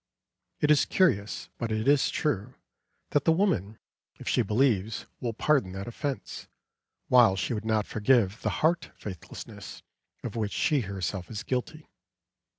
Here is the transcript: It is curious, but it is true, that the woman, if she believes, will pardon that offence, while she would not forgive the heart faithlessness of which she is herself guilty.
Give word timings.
It 0.61 0.71
is 0.71 0.85
curious, 0.85 1.49
but 1.59 1.71
it 1.71 1.87
is 1.87 2.09
true, 2.09 2.55
that 3.11 3.23
the 3.25 3.31
woman, 3.31 3.77
if 4.15 4.27
she 4.27 4.41
believes, 4.41 5.05
will 5.19 5.31
pardon 5.31 5.73
that 5.73 5.87
offence, 5.87 6.47
while 7.07 7.35
she 7.35 7.53
would 7.53 7.65
not 7.65 7.85
forgive 7.85 8.41
the 8.41 8.49
heart 8.65 8.89
faithlessness 8.97 9.83
of 10.23 10.35
which 10.35 10.53
she 10.53 10.79
is 10.79 10.85
herself 10.85 11.29
guilty. 11.45 11.87